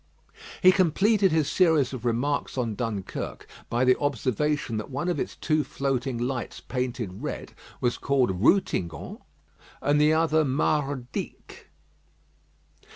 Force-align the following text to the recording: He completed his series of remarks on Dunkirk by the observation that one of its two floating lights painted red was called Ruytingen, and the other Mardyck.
He 0.63 0.71
completed 0.71 1.31
his 1.31 1.47
series 1.51 1.93
of 1.93 2.05
remarks 2.05 2.57
on 2.57 2.73
Dunkirk 2.73 3.45
by 3.69 3.85
the 3.85 3.95
observation 3.99 4.77
that 4.77 4.89
one 4.89 5.07
of 5.09 5.19
its 5.19 5.35
two 5.35 5.63
floating 5.63 6.17
lights 6.17 6.59
painted 6.59 7.21
red 7.21 7.53
was 7.81 7.99
called 7.99 8.41
Ruytingen, 8.41 9.19
and 9.79 10.01
the 10.01 10.11
other 10.13 10.43
Mardyck. 10.43 11.69